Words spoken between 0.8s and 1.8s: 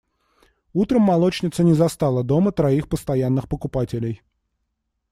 молочница не